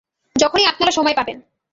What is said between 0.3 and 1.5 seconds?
যখনই আপনারা সময় পাবেন।